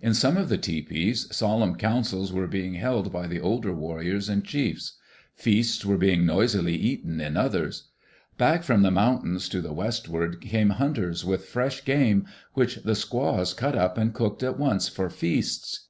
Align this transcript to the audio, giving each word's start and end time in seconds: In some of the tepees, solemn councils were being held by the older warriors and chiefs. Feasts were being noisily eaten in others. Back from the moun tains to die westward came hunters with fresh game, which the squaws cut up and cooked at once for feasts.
In 0.00 0.14
some 0.14 0.36
of 0.36 0.48
the 0.48 0.58
tepees, 0.58 1.26
solemn 1.34 1.74
councils 1.74 2.32
were 2.32 2.46
being 2.46 2.74
held 2.74 3.12
by 3.12 3.26
the 3.26 3.40
older 3.40 3.72
warriors 3.74 4.28
and 4.28 4.44
chiefs. 4.44 4.92
Feasts 5.34 5.84
were 5.84 5.98
being 5.98 6.24
noisily 6.24 6.76
eaten 6.76 7.20
in 7.20 7.36
others. 7.36 7.88
Back 8.38 8.62
from 8.62 8.82
the 8.82 8.92
moun 8.92 9.22
tains 9.24 9.50
to 9.50 9.60
die 9.60 9.72
westward 9.72 10.40
came 10.40 10.70
hunters 10.70 11.24
with 11.24 11.46
fresh 11.46 11.84
game, 11.84 12.26
which 12.54 12.76
the 12.84 12.94
squaws 12.94 13.54
cut 13.54 13.74
up 13.74 13.98
and 13.98 14.14
cooked 14.14 14.44
at 14.44 14.56
once 14.56 14.86
for 14.88 15.10
feasts. 15.10 15.88